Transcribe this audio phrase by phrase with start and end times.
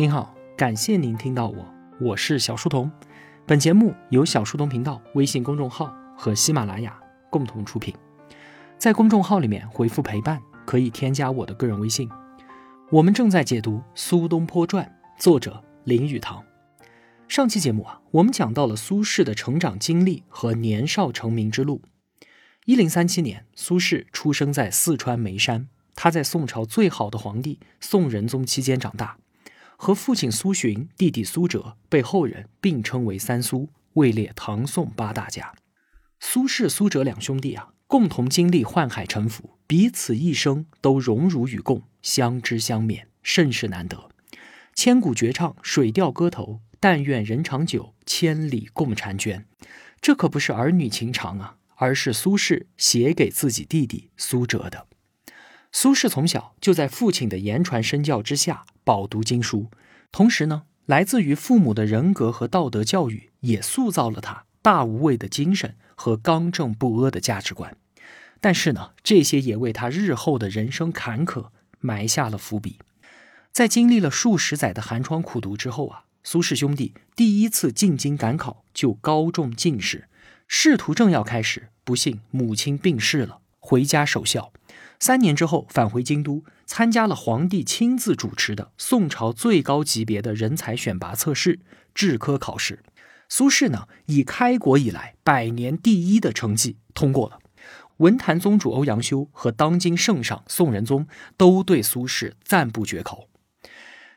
[0.00, 2.90] 您好，感谢您听到我，我是小书童。
[3.46, 6.98] 本节目由小书童频道微信公众号和喜马拉雅
[7.28, 7.94] 共同出品。
[8.78, 12.08] 在公众号里面回复“陪伴”，可以添加我的个人微信。
[12.90, 14.86] 我们正在解读《苏东坡传》，
[15.22, 16.42] 作者林语堂。
[17.28, 21.82] 上期节目啊，我们讲到了苏轼的成长经历和年少成名之路。
[22.64, 25.68] 一零三七年，苏轼出生在四川眉山。
[25.94, 29.18] 他在宋朝最好的皇帝宋仁宗期间长大，
[29.82, 35.54] 和父亲苏洵、弟弟苏辙被后人并称为“三苏”，位列唐宋八大家。
[36.20, 44.10] 苏轼、苏辙两兄弟啊，共同经历宦海沉浮，彼此一生都荣辱与共，相知相勉，甚是难得。
[44.74, 49.46] 千古绝唱《水调歌头》，但愿人长久，千里共婵娟。
[50.02, 54.88] 这可不是儿女情长啊，而是苏轼写给自己弟弟苏辙的。
[55.72, 59.70] 苏轼从小就在父亲的言传身教之下饱读经书，
[60.10, 67.76] 同时呢，来自于父母的人格和道德教育也塑造了他大无畏的精神和刚正不阿的价值观。
[68.40, 72.80] 但是呢，这些也为他日后的人生坎坷埋下了伏笔。
[73.52, 80.08] 在经历了数十载的寒窗苦读之后啊，苏轼兄弟第一次进京赶考就高中进士，
[80.48, 84.52] 仕途正要开始，不幸母亲病逝了，回家守孝。
[85.00, 91.58] 三年之后返回京都，参加了皇帝亲自主持的宋朝最高级别的人才选拔测试——
[91.94, 92.80] 制科考试。
[93.26, 97.38] 苏轼呢，以开国以来百年第一的成绩通过了。
[97.96, 101.06] 文坛宗主欧阳修和当今圣上宋仁宗
[101.38, 103.28] 都对苏轼赞不绝口。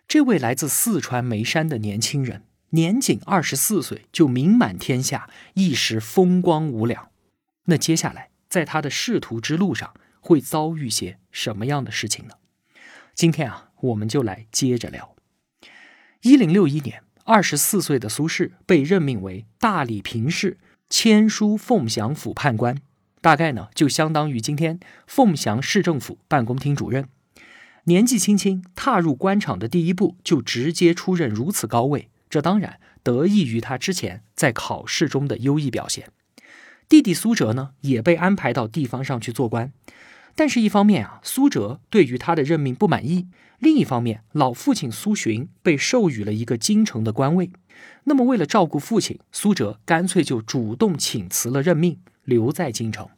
[0.06, 7.08] 这位来自四川眉山的年轻人，年仅二十四岁就名满天下，一时风光无两。
[7.66, 9.94] 那接下来，在他的仕途之路上，
[10.24, 12.36] 会遭遇些什么样的事情呢？
[13.14, 15.16] 今天啊，我们就来接着聊。
[16.22, 20.58] 一零六一年，二十四岁的苏轼被任命为大理平氏
[20.90, 22.78] 签书凤翔府判官，
[23.20, 27.10] 大概呢就相当于今天凤翔市政府办公厅主任。
[27.84, 36.10] 年纪轻轻踏入官场的第一步就直接出任如此高位，这当然得益于他之前在考试中的优异表现。
[36.88, 39.74] 弟弟苏辙呢，也被安排到地方上去做官。
[40.36, 43.28] 但是，一方面啊，苏辙对于他的任命不满意；
[43.60, 47.52] 另一方面，老父亲苏洵被授予了一个京城的官位。
[48.06, 53.10] 那么，为了照顾父亲，苏辙干脆就主动请辞了任命，留在京城。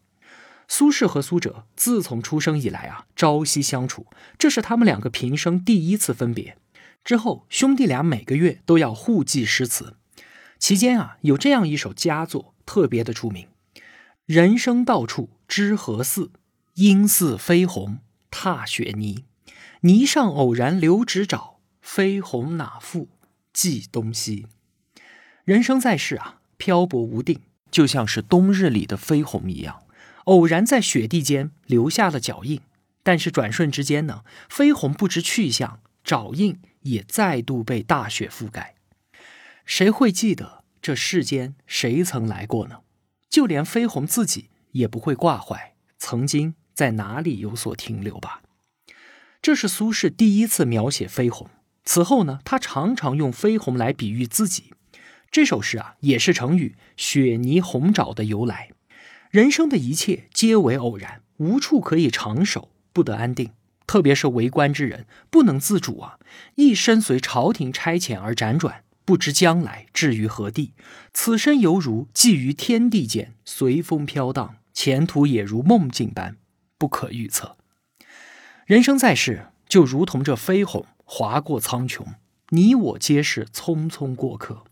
[0.67, 6.57] 苏轼和苏辙自从出生以来啊，朝夕相处，这是他们两个平生第一次分别。
[7.03, 9.95] 之后，兄弟俩每个月都要互寄诗词。
[10.57, 13.47] 期间啊，有这样一首佳作，特别的出名
[14.25, 16.31] ：“人生到处知何似？”
[16.75, 17.99] 应似飞鸿
[18.29, 19.23] 踏雪泥，
[19.81, 23.07] 泥上偶然留指爪，飞鸿哪复
[23.53, 24.47] 计东西？
[25.45, 27.39] 人生在世啊，漂泊无定，
[27.71, 29.83] 就像是冬日里的飞鸿一样，
[30.25, 32.59] 偶然在雪地间留下了脚印，
[33.03, 38.75] 但是转瞬之间呢，飞鸿不知去向，爪印也再度被大雪覆盖。
[39.63, 42.81] 谁会记得这世间谁曾来过呢？
[43.29, 46.55] 就连飞鸿自己也不会挂怀曾经。
[46.75, 48.41] 在哪里有所停留吧？
[49.41, 51.49] 这是苏轼第一次描写飞鸿。
[51.83, 54.73] 此后呢，他常常用飞鸿来比喻自己。
[55.31, 58.69] 这首诗啊，也是成语“雪泥鸿爪”的由来。
[59.29, 63.51] 人生的一切皆为偶然，无处可以长守，不得安定。
[63.85, 66.19] 特别是为官之人，不能自主啊，
[66.55, 70.73] 一生随朝廷差遣而辗转，不知将来置于何地。
[71.13, 76.37] 此生犹如寄于天地间，随风飘荡，前途也如梦境般。
[76.77, 77.57] 不可预测，
[78.65, 82.05] 人生在世就如同这飞鸿划过苍穹，
[82.49, 84.63] 你我皆是匆匆过客。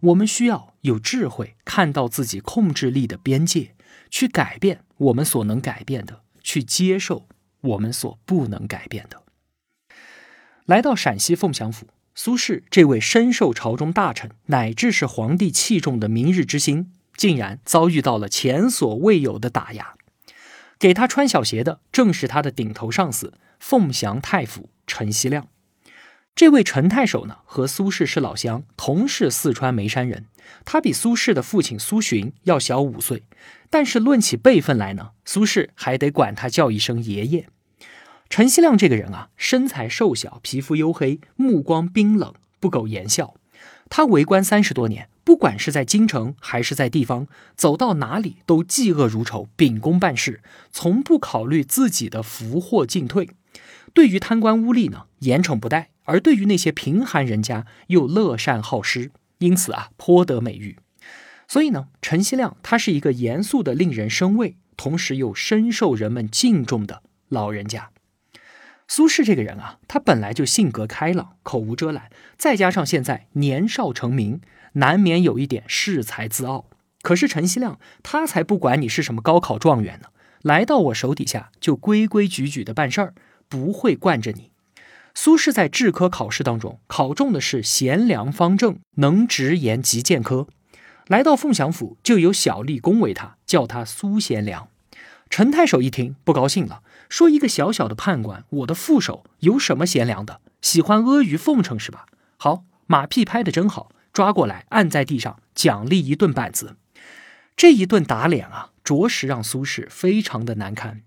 [0.00, 3.74] 我们需要有智慧，看到自己控制力的边界，
[4.10, 7.28] 去改变我们所能改变的，去接受
[7.60, 9.22] 我们所不能改变的。
[10.66, 19.94] 来到陕西凤翔府，苏轼这位深受朝中大臣乃至是皇帝器重的明日之星，竟然遭遇到了前所未有的打压。
[20.82, 25.46] 给他穿小鞋的正是他的顶头上司凤翔太傅陈希亮。
[26.34, 30.26] 这位陈太守呢，和苏轼是老乡，同是四川眉山人。
[30.64, 33.22] 他比苏轼的父亲苏洵要小五岁，
[33.70, 37.48] 但是论起辈分来呢，苏轼还得管他叫一声爷爷。
[38.28, 43.36] 陈希亮这个人啊，身材瘦小，皮肤黝黑，目光冰冷，不苟言笑。
[43.88, 45.08] 他为官三十多年。
[45.24, 50.42] 不管是在京城还是在地方，走到哪里都嫉恶如仇，秉公办事，
[50.72, 53.30] 从不考虑自己的福祸进退。
[53.94, 60.78] 对于贪官污吏呢，严惩不贷，而对于那些贫寒人家又乐善好施，因此啊颇得美誉。
[61.46, 67.90] 所以呢，陈希亮他是一个严肃的、令人生畏，同时又深受人们敬重的老人家。
[68.88, 74.40] 苏轼这个人啊，他本来就性格开朗、口无遮拦，再加上现在年少成名，
[74.74, 76.66] 难免有一点恃才自傲。
[77.02, 80.08] 可是陈希亮他才不管你是什么高考状元呢，
[80.42, 83.14] 来到我手底下就规规矩矩的办事儿，
[83.48, 84.50] 不会惯着你。
[85.14, 90.46] 苏轼在制科考试当中考中的是贤良方正，能直言极谏科。
[91.08, 94.68] 来到凤翔府，就有小吏恭维他，叫他苏贤良。
[95.28, 100.40] 陈太守一听不高兴了，说：“一个小小的判官，我的副手有什么贤良的？
[100.62, 102.06] 喜欢阿谀奉承是吧？
[102.36, 106.76] 好，马屁拍得真好，抓过来按在地上，奖励一顿板子。
[107.56, 111.02] 这一顿打脸啊，着实让苏轼非常的难堪。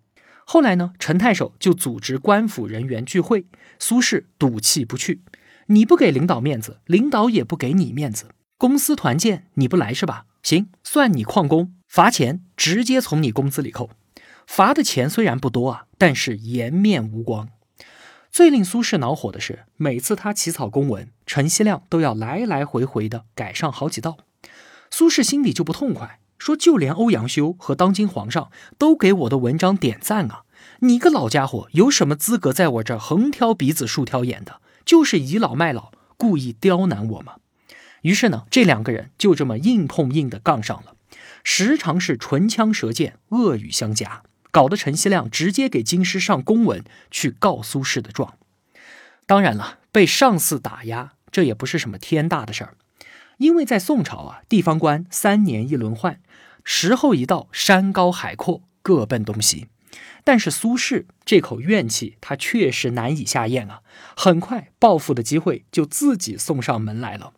[0.46, 3.46] 后来呢，陈太守就组织官府人员聚会，
[3.80, 5.22] 苏轼赌气不去。
[5.68, 10.26] 你不给领导面子，领导也不给你面子。”公司团建你不来是吧？
[10.44, 13.90] 行，算你旷工，罚钱直接从你工资里扣。
[14.48, 17.50] 罚的钱虽然不多啊，但是颜面无光。
[18.36, 24.18] 最令苏轼恼火的是，每次他起草公文，陈希亮都要来来回回的改上好几道。
[24.92, 30.44] 苏轼心里就不痛快，说就连欧阳修和当今皇上都给我的文章点赞啊，
[30.80, 34.60] 你个老家伙有什么资格在我这儿横挑鼻子竖挑眼的？
[34.84, 37.36] 就是倚老卖老，故意刁难我吗？
[38.02, 40.98] 于是呢，这两个人就这么硬碰硬的杠上了，
[41.46, 44.24] 时常是唇枪舌剑、恶语相加，
[44.56, 46.82] 搞得陈希亮直接给京师上公文
[47.12, 48.38] 去告苏轼的状。
[49.26, 52.78] 当然了，被上司打压，这也不是什么天大的事儿，
[53.38, 56.22] 因为在宋朝啊，地方官三年一轮换，
[56.64, 59.68] 时候一到，山高海阔，各奔东西。
[60.24, 63.82] 但是苏轼这口怨气，他确实难以下咽啊，
[64.16, 67.34] 很快报复的机会就自己送上门来了。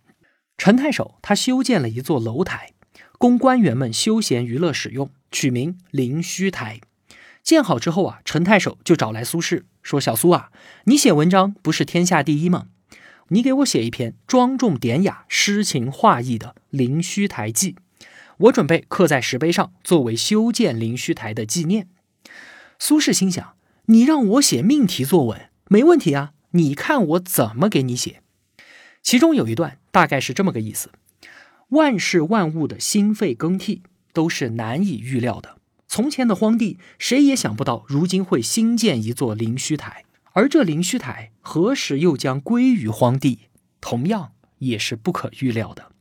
[0.59, 2.73] 陈太守他修建了一座楼台，
[3.17, 6.79] 供官员们休闲娱乐使用，取名灵虚台。
[7.47, 10.51] 建好之后啊，陈太守就找来苏轼说：“小苏啊，
[10.83, 12.67] 你写文章不是天下第一吗？
[13.29, 17.71] 你给我写一篇庄重典雅、诗情画意的《灵虚台记》，
[18.39, 21.87] 我准备刻在石碑上，作为修建灵虚台的纪念。”
[22.77, 23.53] 苏轼心想
[23.87, 28.21] ：“你让我写命题作文，没问题啊，你看我怎么给你写。”
[29.01, 30.91] 其中有一段大概是这么个意思：
[31.69, 35.56] 万事万物的心肺更替都是难以预料的。
[35.87, 40.03] 从前的荒地，谁也想不到如今会新建一座灵虚台，
[40.33, 43.49] 而这灵虚台何时又将归于荒地，
[43.79, 45.91] 同样也是不可预料的。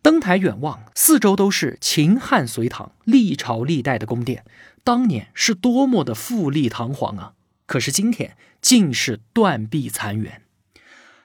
[0.00, 4.44] 登台远望，四周都是秦汉隋唐历朝历代的宫殿，
[4.82, 7.34] 当年是多么的富丽堂皇啊！
[7.66, 10.42] 可是今天尽是断壁残垣。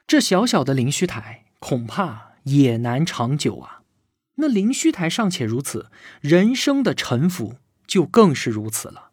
[0.06, 3.81] 这小小的灵虚台恐怕也难长久啊！
[4.36, 5.90] 那灵虚台尚且如此，
[6.22, 7.56] 人生的沉浮
[7.88, 9.12] 就更是如此了。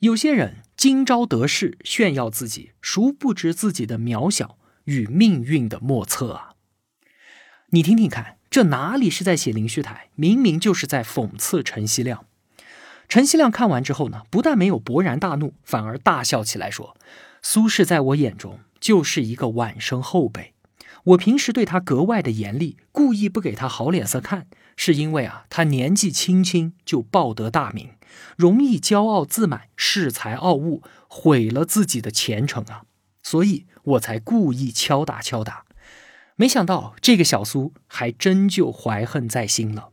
[0.00, 6.54] 有些人今朝得势炫耀自己，殊不知自己的渺小与命运的莫测啊！
[7.70, 12.24] 你听听看，这哪里是在写灵虚台，明明就是在讽刺陈希亮。
[13.08, 16.96] 陈希亮看完之后呢，不但没有勃然大怒，反而大笑起来，说
[17.42, 20.51] ：“苏轼在我眼中。”就是一个晚生后辈，
[21.04, 27.90] 我平时对他格外的严厉，故意不给他好脸色看，是因为啊，他年纪轻轻就报得大名，
[28.36, 32.82] 容易骄傲自满、恃才傲物，毁了自己的前程啊，
[33.22, 35.64] 所以我才故意敲打敲打。
[36.36, 39.90] 没想到这个小苏还真就怀恨在心了。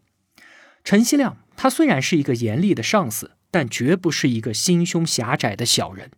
[0.83, 6.11] 陈希亮他虽然是一个严厉的上司，但绝不是一个心胸狭窄的小人。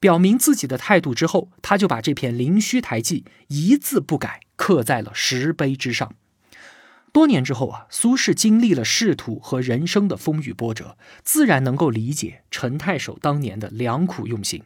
[0.00, 6.14] 表明自己的态度之后，他就把这篇《灵虚台记》一字不改刻在了石碑之上。
[7.12, 14.62] 多年之后啊，苏轼经历了仕途和人生的风雨波折，自然能够理解陈太守当年的良苦用心。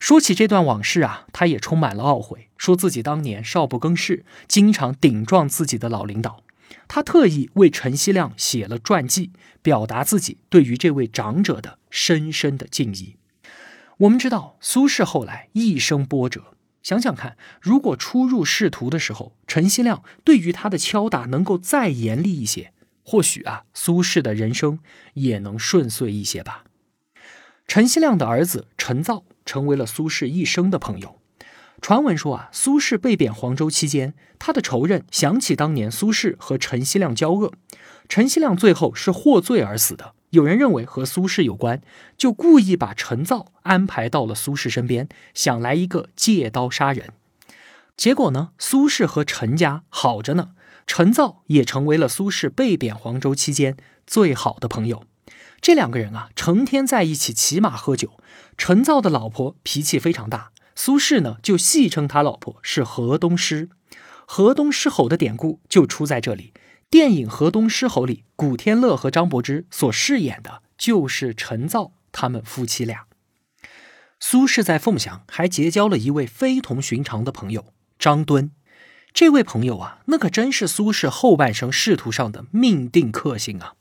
[0.00, 6.42] 说起这段往事啊，他也充满了懊悔，说自己当年少不更事，经常顶撞自己的老领导。
[6.88, 9.30] 他特意为陈希亮写了传记，
[9.62, 13.16] 表达自己对于这位长者的深深的敬意。
[14.00, 24.80] 我们知道苏轼后来一生波折，想想看，如果初入仕途的时候，陈希亮对于他的敲打能够再严厉一些，或许啊，苏轼的人生
[25.14, 26.64] 也能顺遂一些吧。
[27.66, 31.18] 陈希亮的儿子陈造成为了苏轼一生的朋友。
[31.80, 37.54] 传闻说啊，苏轼被贬黄州期间，他的仇人想起当年苏轼和陈希亮交恶，
[38.10, 40.15] 陈希亮最后是获罪而死的。
[40.30, 41.80] 有人认为和苏轼有关，
[42.16, 47.10] 就故意把陈造安排到了苏轼身边，想来一个借刀杀人。
[47.96, 50.50] 结果呢，苏轼和陈家好着呢，
[50.86, 55.04] 陈造也成为了苏轼被贬黄州期间最好的朋友。
[55.62, 58.20] 这两个人啊，成天在一起骑马喝酒。
[58.58, 63.70] 陈造的老婆脾气非常大，苏轼呢就戏称他老婆是河东狮。
[64.26, 66.52] 河东狮吼的典故就出在这里。
[66.88, 73.06] 电影《河东狮吼》里，古天乐和张柏芝所饰演的就是陈造他们夫妻俩。
[74.20, 77.66] 苏轼在凤翔还结交了一位非同寻常的朋友
[77.98, 78.52] 张敦。
[79.12, 83.74] 这位朋友啊，那可真是苏轼后半生仕途上的命定克星啊。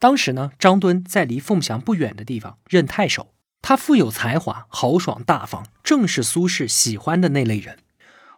[0.00, 3.28] 当时呢，张敦在离凤翔不远的地方任太守。
[3.62, 7.78] 他富有才华，豪爽大方，正是苏轼喜欢的那类人。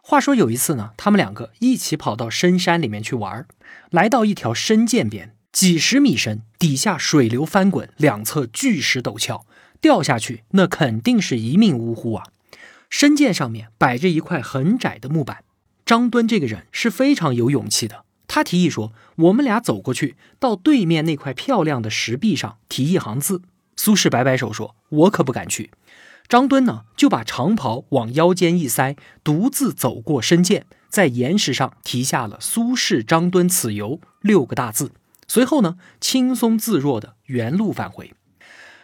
[0.01, 3.45] 话说有一次呢，他们两个一起跑到深山里面去玩儿，
[3.91, 9.45] 来到一条深涧边，几十米深，底下水流翻滚，两侧巨石陡峭，
[9.79, 12.25] 掉下去那肯定是一命呜呼啊！
[12.89, 15.43] 深涧上面摆着一块很窄的木板，
[15.85, 18.03] 张敦这个人是非常有勇气的。
[18.27, 23.43] 他提议说：“我们俩走过去，到对面那块漂亮的石壁上题一行字。”
[23.77, 25.71] 苏轼摆摆手说：“我可不敢去。”
[26.31, 34.93] 张敦呢，就把长袍往腰间一塞，独自走过深涧，在岩石上题下了“苏轼、张敦此游”六个大字。
[35.27, 38.13] 随后呢，轻松自若的原路返回。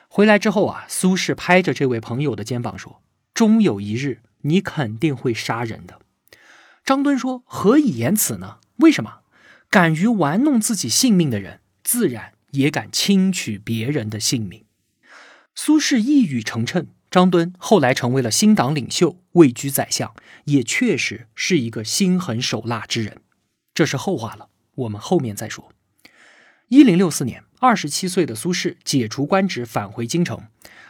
[0.09, 3.01] 回来之后啊，苏轼拍着这位朋友的肩膀说
[3.33, 6.01] ：“终有一日，你肯定会杀人的。”
[6.83, 8.57] 张敦说：“何以言此呢？
[8.79, 9.19] 为什么？”
[9.71, 14.65] 敢于玩弄自己性命的人，自然也敢轻取别人的性命。
[15.55, 20.13] 苏轼一语成谶，张敦后来成为了新党领袖，位居宰相，
[20.45, 23.21] 也确实是一个心狠手辣之人。
[23.73, 25.71] 这是后话了，我们后面再说。
[26.67, 30.41] 一零六四年，二十七岁的苏轼解除官职，返回京城。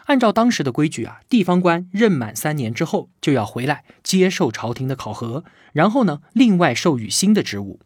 [0.05, 5.43] 按照当时的规矩啊，地方官任满三年之后就要回来接受朝廷的考核，
[5.73, 7.79] 然后呢，另外授予新的职务。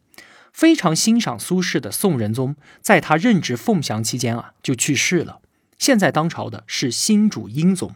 [0.54, 5.42] 非常欣赏苏轼的宋仁宗，在他任职凤翔期间啊，就去世了。
[5.78, 7.96] 现在当朝的是新主英宗，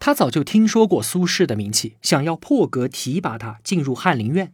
[0.00, 4.52] 他早就听说过苏轼的名气，想要破格提拔他进入翰林院。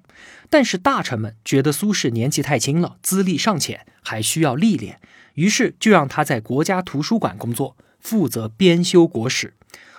[0.49, 5.01] 但是大臣们觉得苏轼年纪太轻了，资历尚浅，还需要历练，
[5.35, 9.55] 于是就让他在国家图书馆工作，负责编修国史。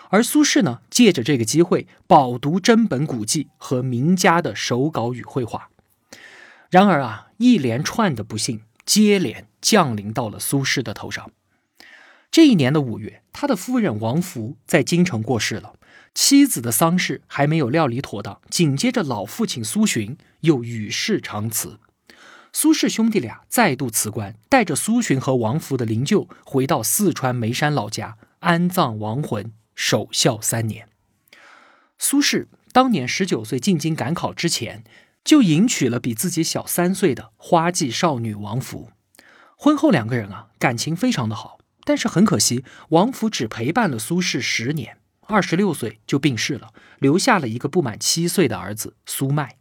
[0.10, 5.70] 而苏轼呢，借着这个机会饱读珍本古迹和名家的手稿与绘画。
[6.70, 11.32] 然而啊，一连串的不幸接连降临到了苏轼的头上。
[12.36, 15.76] 这一年的五月，他的夫人王福在京城过世了，
[16.14, 21.80] 妻子的丧事还没有料理妥当，紧接着老父亲苏洵又与世长辞。
[22.52, 30.90] 苏氏兄弟俩再度辞官，带着苏洵和王福的灵柩回到四川眉山老家安葬亡魂，守孝三年。
[31.98, 34.84] 苏轼当年十九岁进京赶考之前。
[35.24, 38.90] 就迎娶了比自己小三岁的花季少女王福。
[39.56, 41.55] 婚后两个人啊感情非常的好，
[41.86, 49.56] 但是很可惜，王弗只陪伴了苏轼十年，二十六岁就病逝了，留下了一个不满七岁的儿子苏迈。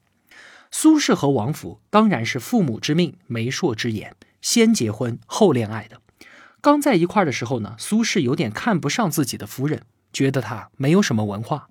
[0.73, 6.01] 苏轼和王弗当然是父母之命、媒妁之言，先结婚后恋爱的。
[6.61, 11.69] 刚在一块的时候呢，苏轼有点看不上自己的夫人，觉得她没有什么文化。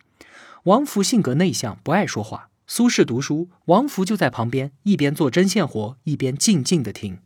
[0.65, 2.49] 王弗性格内向，不爱说话。
[2.65, 7.19] 苏轼读书，王弗就在旁边一边做针线活，一边静静的听。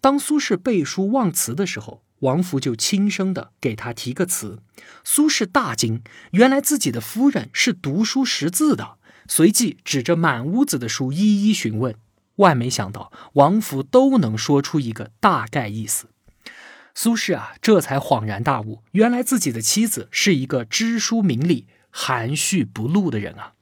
[0.00, 4.62] 当苏轼背书忘词的时候，王福就轻声的给他提个词。
[5.04, 8.96] 苏轼大惊，原来自己的夫人是读书识字的，
[9.28, 11.94] 随即指着满屋子的书一一询问。
[12.36, 16.06] 万没想到，王福都能说出一个大概意思。
[16.94, 23.52] 苏轼啊，这才恍然大悟，原来自己的妻子是一个知书明理、含蓄不露的人啊。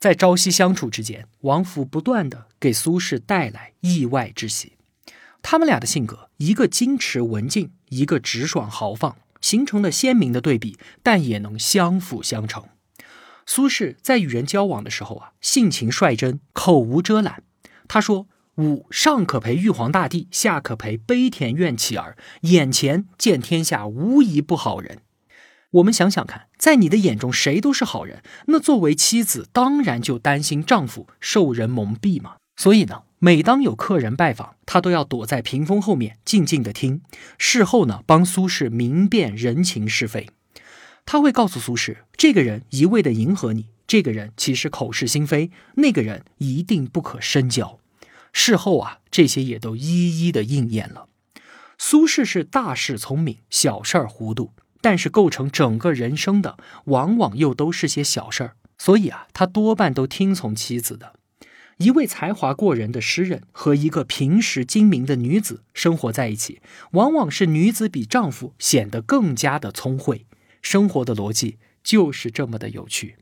[0.00, 4.74] 在朝夕相处之间，王福不断的给苏轼带来意外之喜。
[5.42, 12.64] 他们俩的性格，一个矜持文静，一个直爽豪放，形成了鲜明的对比，但也能相辅相成。
[13.44, 17.42] 苏轼在与人交往的时候啊，性情率真，口无遮拦。
[17.88, 25.00] 他说：“吾上可陪玉皇大帝，下可陪悲田院乞儿，眼前见天下无一不好人。”
[25.72, 28.22] 我们想想看，在你的眼中，谁都是好人。
[28.46, 32.36] 那作为妻子，当然就担心丈夫受人蒙蔽嘛。
[32.56, 37.02] 所以呢，每当有客人拜访，他都要躲在屏风后面静静的听。
[37.36, 40.28] 事后呢，帮苏轼明辨人情是非。
[41.04, 47.80] 他会告诉苏轼，这个人一味的迎合你，这个人其实口是心非，那个人一定不可深交。
[48.32, 51.08] 事后啊，这些也都一一的应验了。
[51.76, 54.52] 苏轼是大事聪明，小事儿糊涂。
[54.80, 61.14] 但是构成整个人生的，往往又都是些小事儿，所以啊，他多半都听从妻子的。
[61.78, 66.60] 一位才华过人的诗人和一个平时精明的女子生活在一起，
[66.92, 70.26] 往往是女子比丈夫显得更加的聪慧。
[70.60, 73.16] 生活的逻辑就是这么的有趣。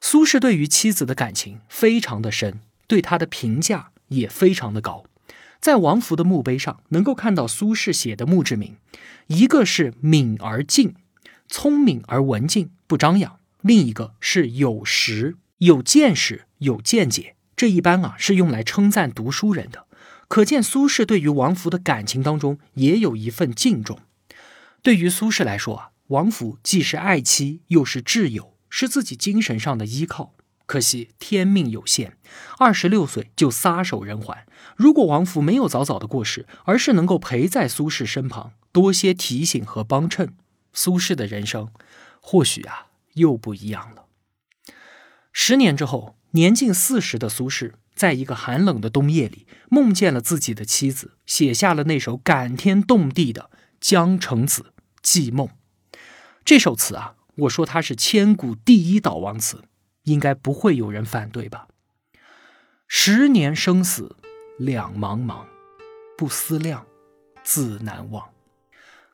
[0.00, 5.04] 苏轼对于妻子的感情非常的深，对她的评价也非常的高。
[5.60, 8.76] 在王弗的墓碑上，能够看到苏轼写的墓志铭，
[9.28, 10.94] 一个是敏而静，
[11.46, 17.36] 聪明而文静，不张扬；另一个是有识、有见识、有见解。
[17.60, 19.86] 这一般啊是用来称赞读书人的。
[20.28, 23.98] 可见苏轼对于王弗的感情当中也有一份敬重。
[24.80, 30.32] 对于苏轼来说啊，王弗既是爱妻，又是挚友，是自己精神上的依靠。
[30.64, 32.16] 可惜天命有限，
[32.56, 34.46] 二十六岁就撒手人寰。
[34.74, 40.34] 如果王弗没有早早的过世，而是能够陪在苏轼身旁，多些提醒和帮衬，
[40.72, 41.70] 苏轼的人生
[42.22, 44.06] 或许啊又不一样了。
[45.32, 54.62] 十年之后，年近四十的苏轼，在一个寒冷的冬夜里，梦见了自己的妻子，写下了那首感天动地的《江城子·
[55.02, 55.48] 寄梦》。
[56.44, 59.64] 这首词啊，我说它是千古第一悼亡词。
[60.04, 61.68] 应该不会有人反对吧？
[62.88, 64.16] 十年生死
[64.58, 65.44] 两茫茫，
[66.16, 66.86] 不思量，
[67.44, 68.30] 自难忘。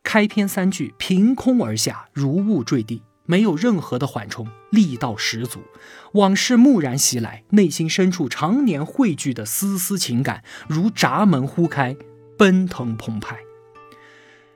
[0.05, 5.61] 开篇三句凭空而下，如雾坠地，没有任何的缓冲，力道十足。
[6.13, 11.97] 往事蓦然袭来，内心深处常年汇聚的丝丝情感，如闸门忽开，
[12.39, 13.39] 奔腾澎湃。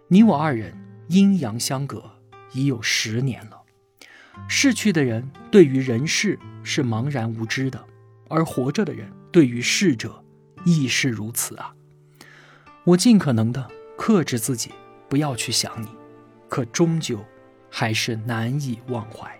[0.08, 0.74] 你我二人
[1.08, 2.12] 阴阳相隔，
[2.52, 3.62] 已有十年了。
[4.48, 7.84] 逝去的人对于人世是茫然无知的，
[8.28, 10.24] 而活着的人对于逝者
[10.64, 11.74] 亦是如此啊！
[12.84, 14.70] 我尽可能的克制自己，
[15.08, 15.88] 不要去想你，
[16.48, 17.22] 可终究
[17.70, 19.38] 还是难以忘怀。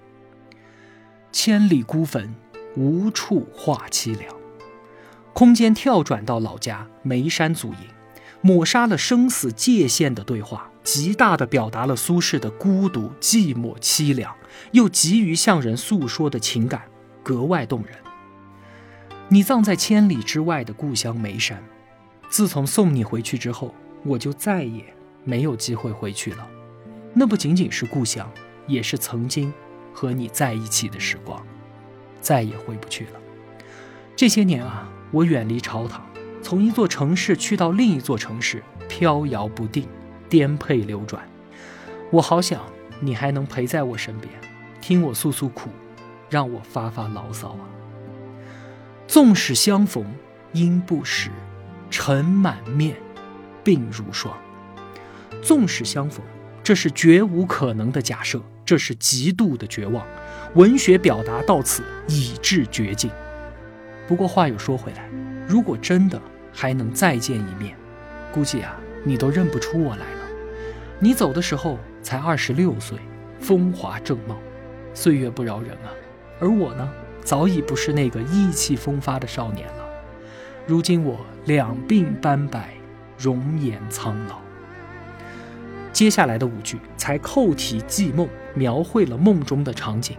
[1.33, 2.35] 千里孤坟，
[2.77, 4.35] 无处话凄凉。
[5.33, 7.77] 空间跳转到老家眉山祖茔，
[8.41, 10.71] 抹杀了生死界限的对话。
[10.83, 14.35] 极大的表达了苏轼的孤独、寂寞、凄凉，
[14.73, 16.83] 又急于向人诉说的情感，
[17.23, 17.95] 格外动人。
[19.29, 21.63] 你葬在千里之外的故乡眉山，
[22.31, 24.83] 自从送你回去之后，我就再也
[25.23, 26.49] 没有机会回去了。
[27.13, 28.31] 那不仅仅是故乡，
[28.67, 29.53] 也是曾经
[29.93, 31.45] 和你在一起的时光，
[32.21, 33.21] 再也回不去了。
[34.15, 36.05] 这些年啊，我远离朝堂，
[36.43, 39.87] 从一座城市去到另一座城市，飘摇不定。
[40.29, 41.29] 颠沛流转，
[42.13, 42.63] 我好想
[43.01, 44.33] 你还能陪在我身边，
[44.81, 45.71] 听我诉诉苦，
[46.29, 47.67] 让我发发牢骚啊。
[49.09, 50.07] 纵使相逢
[50.53, 51.31] 应不识，
[51.91, 52.95] 尘满面，
[53.65, 54.33] 鬓如霜。
[55.43, 56.25] 纵使相逢，
[56.71, 60.07] 这是绝无可能的假设，这是极度的绝望。
[60.55, 63.11] 文学表达到此已至绝境。
[64.07, 65.11] 不过话又说回来，
[65.49, 67.75] 如果真的还能再见一面，
[68.33, 70.21] 估计啊，你都认不出我来了。
[71.01, 72.97] 你走的时候才二十六岁，
[73.41, 74.39] 风华正茂，
[74.95, 75.91] 岁月不饶人啊。
[76.39, 76.89] 而我呢，
[77.25, 79.85] 早已不是那个意气风发的少年了。
[80.69, 82.75] 如今我两鬓斑白，
[83.19, 84.39] 容颜苍老。
[86.01, 90.17] 接下来的五句才扣题记梦，描绘了梦中的场景：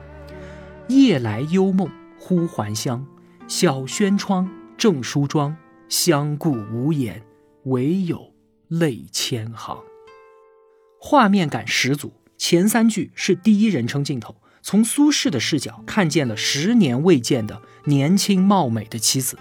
[0.87, 1.89] 夜来幽梦
[2.19, 3.03] 忽还乡，
[3.47, 5.57] 小轩窗，正梳妆，
[5.89, 7.23] 相顾无言，
[7.63, 8.31] 唯有
[8.67, 9.75] 泪千行。
[10.99, 19.35] 画面感十足，前三句是第一人称镜头，从苏轼的视角看见了十年未见的年轻貌美的妻子；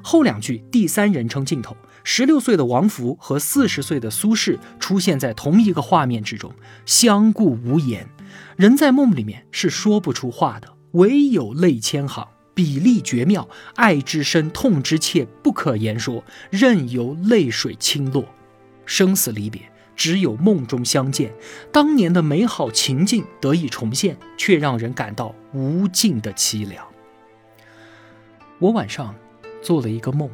[0.00, 6.52] 后两句第三人称镜头，十六岁的王弗和四十岁的苏轼出现在同一个画面之中，
[6.84, 8.08] 相顾无言。
[8.56, 18.24] 人在梦里面是说不出话的，唯有泪千行，比例绝妙，爱之深，痛之切，不可言说，任由泪水倾落，
[18.84, 19.60] 生死离别。
[19.94, 21.32] 只有梦中相见，
[21.70, 26.84] 当年的美好情境得以重现，却让人感到无尽的凄凉。
[28.58, 29.14] 我晚上
[29.60, 30.30] 做了一个梦，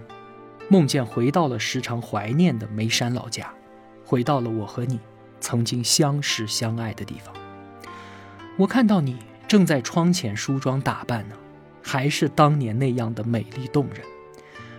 [0.70, 3.50] 梦见回到了时常怀念的眉山老家，
[4.04, 5.00] 回到了我和你
[5.40, 7.34] 曾经相识相爱的地方。
[8.58, 11.34] 我看到你正在窗前梳妆打扮呢，
[11.82, 14.04] 还是当年那样的美丽动人。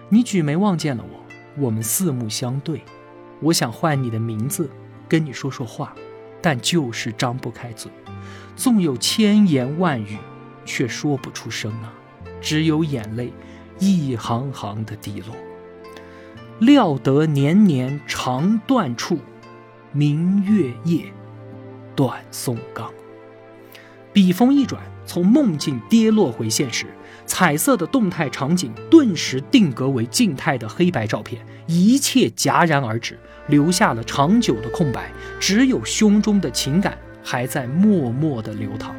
[0.09, 2.83] 你举眉望见了我，我们四目相对。
[3.41, 4.69] 我想唤你的名字，
[5.07, 5.95] 跟你说说话，
[6.39, 7.91] 但就是张不开嘴。
[8.55, 10.19] 纵有千言万语，
[10.65, 11.91] 却说不出声啊！
[12.39, 13.33] 只有眼泪
[13.79, 15.35] 一行行的滴落。
[16.59, 19.17] 料得年年肠断处，
[19.93, 21.05] 明月夜，
[21.95, 22.91] 短松冈。
[24.11, 26.87] 笔锋一转，从梦境跌落回现实，
[27.25, 33.17] 彩色的动态场景顿时定格为静态的黑白照片，一切戛然而止，
[33.47, 38.93] 留下了长久的空白，只有胸中的情感还在默默的流淌。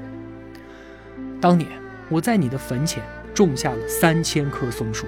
[1.42, 1.68] 当年
[2.09, 3.03] 我在你的坟前
[3.35, 5.07] 种下了三千棵松树，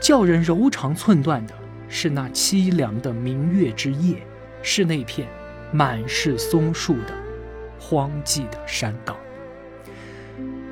[0.00, 1.54] 叫人柔肠寸断的
[1.88, 4.16] 是那凄凉的明月之夜，
[4.62, 5.28] 是那片
[5.72, 7.14] 满是松树的
[7.78, 9.16] 荒寂的山岗。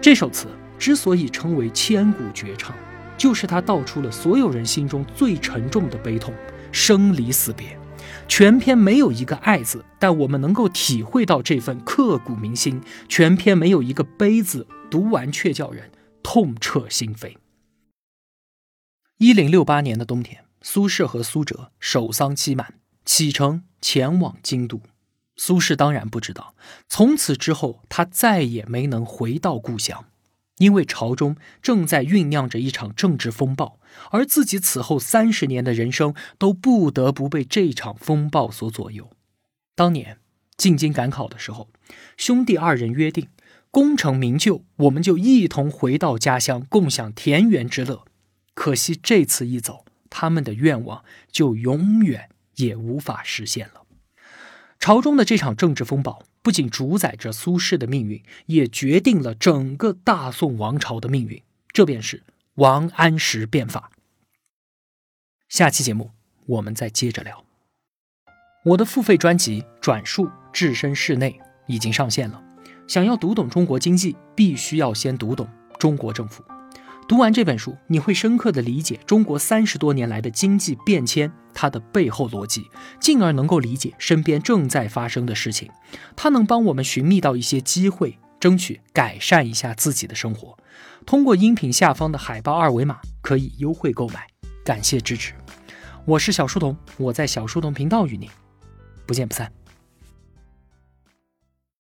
[0.01, 0.49] 这首词
[0.79, 2.75] 之所以称为千古绝唱，
[3.17, 6.35] 就是它道出了所有人心中最沉重的悲痛——
[6.73, 7.79] 生离死别。
[8.27, 15.91] 全篇没有一个“爱”字，但我们能够体会到这份刻骨铭心；全篇没有一个“悲”字，读完却叫人
[16.23, 17.35] 痛彻心扉。
[19.19, 24.81] 一零六八年的冬天，苏轼和苏辙守丧期满，启程前往京都。
[25.37, 26.55] 苏轼当然不知道，
[26.89, 30.05] 从此之后他再也没能回到故乡，
[30.59, 33.79] 因为朝中正在酝酿着一场政治风暴，
[34.11, 39.11] 而自己此后三十年的人生都不得不被这场风暴所左右。
[39.75, 40.19] 当年
[40.57, 41.71] 进京赶考的时候，
[42.17, 43.29] 兄弟二人约定，
[43.71, 48.05] 功成名就，我们就一同回到家乡，共享田园之乐。
[48.55, 53.83] 可惜这次一走，他们的愿望就永远也无法实现了。
[54.79, 61.43] 朝中的这场政治风暴不仅主宰着苏轼的命运，也决定了整个大宋王朝的命运。
[61.73, 62.23] 这便是
[62.57, 63.91] 王安石变法。
[65.49, 66.11] 下期节目
[66.47, 67.45] 我们再接着聊。
[68.65, 71.31] 我的付费专辑《转述置身事内》
[71.67, 72.43] 已经上线了。
[72.87, 75.49] 想要读懂中国经济，必须要先读懂
[75.79, 76.45] 中国政府。
[77.13, 85.71] 读完这本书，你会深刻地理解中国三十多年来的经济变迁，它的背后逻辑，进而能够理解身边正在发生的事情。
[86.17, 90.57] 它能帮我们寻觅到一些机会，争取改善一下自己的生活。
[91.05, 94.27] 通过音频下方的海报二维码可以优惠购买，
[94.65, 95.35] 感谢支持。
[96.07, 98.27] 我是小书童，我在小书童频道与您
[99.05, 99.53] 不见不散。